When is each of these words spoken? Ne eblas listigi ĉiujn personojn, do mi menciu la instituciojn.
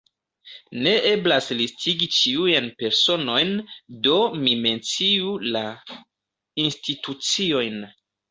Ne 0.85 0.91
eblas 1.09 1.49
listigi 1.59 2.07
ĉiujn 2.19 2.69
personojn, 2.79 3.51
do 4.07 4.15
mi 4.47 4.55
menciu 4.65 5.35
la 5.57 5.63
instituciojn. 6.67 7.79